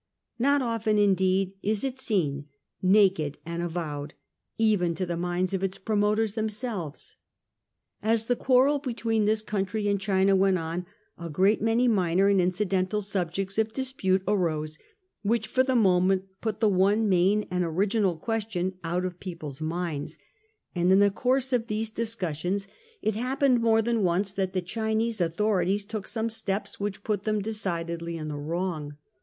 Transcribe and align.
Not 0.39 0.63
often, 0.63 0.97
indeed, 0.97 1.53
is 1.61 1.83
it 1.83 1.95
seen, 1.95 2.47
naked 2.81 3.37
and 3.45 3.61
avowed, 3.61 4.15
even 4.57 4.95
in 4.99 5.07
the 5.07 5.15
minds 5.15 5.53
of 5.53 5.63
its 5.63 5.77
promoters 5.77 6.33
them 6.33 6.49
selves. 6.49 7.17
As 8.01 8.25
the 8.25 8.35
quarrel 8.35 8.79
between 8.79 9.25
this 9.25 9.43
country 9.43 9.87
and 9.87 10.01
China 10.01 10.35
want 10.35 10.57
on, 10.57 10.87
a 11.19 11.29
great 11.29 11.61
many 11.61 11.87
minor 11.87 12.25
and 12.29 12.41
incidental 12.41 13.03
subjects 13.03 13.59
of 13.59 13.73
dispute 13.73 14.23
arose 14.27 14.79
which 15.21 15.45
for 15.45 15.61
the 15.61 15.75
moment 15.75 16.23
put 16.41 16.61
the 16.61 16.67
one 16.67 17.07
main 17.07 17.47
and 17.51 17.63
original 17.63 18.17
question 18.17 18.79
out 18.83 19.05
of 19.05 19.19
people's 19.19 19.61
minds 19.61 20.17
j 20.17 20.23
and 20.81 20.91
in 20.91 20.97
the 20.97 21.11
course 21.11 21.53
of 21.53 21.67
these 21.67 21.91
discussions 21.91 22.67
it 23.03 23.13
hap 23.13 23.43
166 23.43 23.43
A 23.43 23.43
HISTORY 23.43 23.43
OF 23.43 23.43
OIJR 23.43 23.43
OWN 23.43 23.43
TIMES. 23.43 23.43
ch.toi. 23.53 23.59
pened 23.59 23.61
more 23.61 23.81
than 23.83 24.03
once 24.03 24.33
that 24.33 24.53
the 24.53 24.61
Chinese 24.63 25.21
authorities 25.21 25.85
took 25.85 26.07
some 26.07 26.31
steps 26.31 26.79
which 26.79 27.03
put 27.03 27.21
them 27.21 27.39
decidedly 27.39 28.17
in 28.17 28.29
the 28.29 28.39
wrong. 28.39 28.97